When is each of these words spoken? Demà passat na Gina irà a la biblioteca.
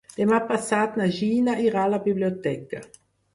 Demà 0.13 0.37
passat 0.51 0.97
na 1.01 1.07
Gina 1.17 1.55
irà 1.67 1.83
a 1.85 1.93
la 1.97 2.01
biblioteca. 2.09 2.83